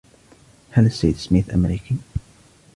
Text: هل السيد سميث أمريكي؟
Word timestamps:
هل 0.71 0.85
السيد 0.85 1.15
سميث 1.15 1.53
أمريكي؟ 1.53 1.97